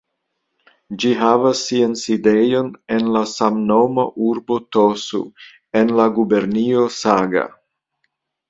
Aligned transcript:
Ĝi 1.01 1.11
havas 1.17 1.59
sian 1.67 1.93
sidejon 2.03 2.71
en 2.97 3.11
la 3.17 3.23
samnoma 3.33 4.07
urbo 4.31 4.57
"Tosu" 4.77 5.23
en 5.83 5.95
la 6.01 6.11
gubernio 6.19 6.89
Saga. 7.01 7.47